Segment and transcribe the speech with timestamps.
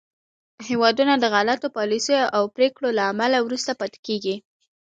[0.67, 4.35] هېوادونه د غلطو پالیسیو او پرېکړو له امله وروسته پاتې کېږي